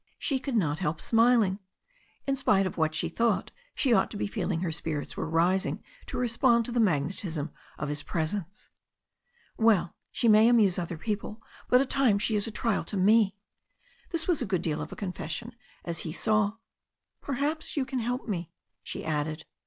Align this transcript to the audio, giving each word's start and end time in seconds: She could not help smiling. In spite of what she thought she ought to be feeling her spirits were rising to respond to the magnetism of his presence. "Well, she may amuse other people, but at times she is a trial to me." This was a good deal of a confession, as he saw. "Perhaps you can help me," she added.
She 0.17 0.39
could 0.39 0.55
not 0.55 0.79
help 0.79 0.99
smiling. 0.99 1.59
In 2.25 2.35
spite 2.35 2.65
of 2.65 2.75
what 2.75 2.95
she 2.95 3.07
thought 3.07 3.51
she 3.75 3.93
ought 3.93 4.09
to 4.09 4.17
be 4.17 4.25
feeling 4.25 4.61
her 4.61 4.71
spirits 4.71 5.15
were 5.15 5.29
rising 5.29 5.83
to 6.07 6.17
respond 6.17 6.65
to 6.65 6.71
the 6.71 6.79
magnetism 6.79 7.51
of 7.77 7.87
his 7.87 8.01
presence. 8.01 8.69
"Well, 9.57 9.93
she 10.11 10.27
may 10.27 10.47
amuse 10.47 10.79
other 10.79 10.97
people, 10.97 11.39
but 11.69 11.81
at 11.81 11.91
times 11.91 12.23
she 12.23 12.35
is 12.35 12.47
a 12.47 12.51
trial 12.51 12.83
to 12.85 12.97
me." 12.97 13.35
This 14.09 14.27
was 14.27 14.41
a 14.41 14.47
good 14.47 14.63
deal 14.63 14.81
of 14.81 14.91
a 14.91 14.95
confession, 14.95 15.53
as 15.85 15.99
he 15.99 16.11
saw. 16.11 16.53
"Perhaps 17.21 17.77
you 17.77 17.85
can 17.85 17.99
help 17.99 18.27
me," 18.27 18.51
she 18.81 19.05
added. 19.05 19.45